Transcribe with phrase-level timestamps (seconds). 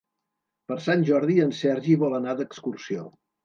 [0.71, 3.09] Per Sant Jordi en Sergi vol anar d'excursió.